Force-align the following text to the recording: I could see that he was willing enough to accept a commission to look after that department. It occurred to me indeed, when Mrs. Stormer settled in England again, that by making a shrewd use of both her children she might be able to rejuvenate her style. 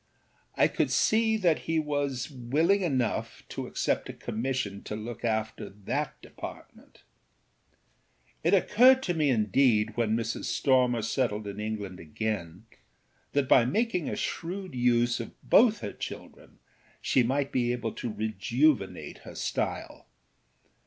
I 0.55 0.67
could 0.67 0.89
see 0.89 1.37
that 1.37 1.59
he 1.69 1.77
was 1.77 2.31
willing 2.31 2.81
enough 2.81 3.43
to 3.49 3.67
accept 3.67 4.09
a 4.09 4.13
commission 4.13 4.81
to 4.85 4.95
look 4.95 5.23
after 5.23 5.69
that 5.69 6.19
department. 6.23 7.03
It 8.43 8.55
occurred 8.55 9.03
to 9.03 9.13
me 9.13 9.29
indeed, 9.29 9.95
when 9.95 10.15
Mrs. 10.17 10.45
Stormer 10.45 11.03
settled 11.03 11.45
in 11.45 11.59
England 11.59 11.99
again, 11.99 12.65
that 13.33 13.47
by 13.47 13.63
making 13.63 14.09
a 14.09 14.15
shrewd 14.15 14.73
use 14.73 15.19
of 15.19 15.33
both 15.47 15.81
her 15.81 15.93
children 15.93 16.57
she 16.99 17.21
might 17.21 17.51
be 17.51 17.71
able 17.71 17.91
to 17.91 18.11
rejuvenate 18.11 19.19
her 19.19 19.35
style. 19.35 20.07